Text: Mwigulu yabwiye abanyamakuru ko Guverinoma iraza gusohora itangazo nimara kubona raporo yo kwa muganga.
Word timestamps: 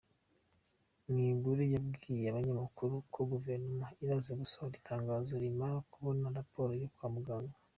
Mwigulu 1.09 1.63
yabwiye 1.75 2.25
abanyamakuru 2.27 2.93
ko 3.13 3.19
Guverinoma 3.31 3.87
iraza 4.03 4.31
gusohora 4.41 4.73
itangazo 4.81 5.33
nimara 5.37 5.77
kubona 5.93 6.25
raporo 6.39 6.71
yo 6.83 6.89
kwa 6.95 7.07
muganga. 7.15 7.55